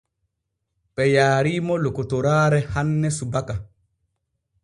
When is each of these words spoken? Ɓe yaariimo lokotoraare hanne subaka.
Ɓe 0.93 1.03
yaariimo 1.15 1.73
lokotoraare 1.83 2.59
hanne 2.73 3.07
subaka. 3.17 3.53